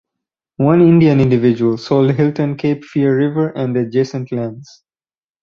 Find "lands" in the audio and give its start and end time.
4.31-4.81